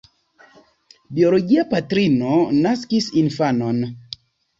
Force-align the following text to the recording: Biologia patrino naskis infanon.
Biologia 1.17 1.65
patrino 1.73 2.39
naskis 2.63 3.11
infanon. 3.23 3.83